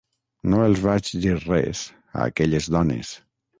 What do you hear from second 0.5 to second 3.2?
No els vaig dir res, a aquelles dones.